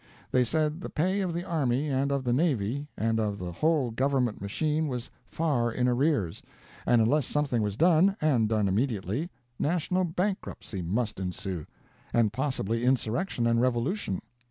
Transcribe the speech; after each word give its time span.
They 0.31 0.43
said 0.43 0.81
the 0.81 0.89
pay 0.89 1.21
of 1.21 1.31
the 1.31 1.43
army 1.43 1.87
and 1.87 2.11
of 2.11 2.23
the 2.23 2.33
navy 2.33 2.87
and 2.97 3.19
of 3.19 3.37
the 3.37 3.51
whole 3.51 3.91
governmental 3.91 4.41
machine 4.41 4.87
was 4.87 5.11
far 5.27 5.71
in 5.71 5.87
arrears, 5.87 6.41
and 6.87 7.03
unless 7.03 7.27
something 7.27 7.61
was 7.61 7.77
done, 7.77 8.17
and 8.19 8.49
done 8.49 8.67
immediately, 8.67 9.29
national 9.59 10.05
bankruptcy 10.05 10.81
must 10.81 11.19
ensue, 11.19 11.67
and 12.13 12.33
possibly 12.33 12.83
insurrection 12.83 13.45
and 13.45 13.61
revolution. 13.61 14.23